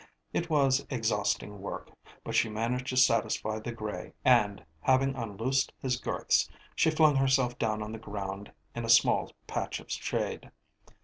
[0.33, 1.91] It was exhausting work,
[2.23, 7.59] but she managed to satisfy the grey, and, having unloosed his girths, she flung herself
[7.59, 10.49] down on the ground in a small patch of shade.